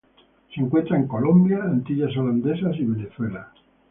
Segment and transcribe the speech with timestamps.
[0.51, 3.51] Se encuentra en Colombia, Antillas Holandesas y Venezuela.